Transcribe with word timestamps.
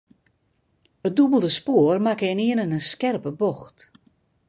It 1.07 1.15
dûbelde 1.17 1.51
spoar 1.57 1.97
makke 2.05 2.27
ynienen 2.33 2.75
in 2.77 2.83
skerpe 2.91 3.31
bocht. 3.41 3.77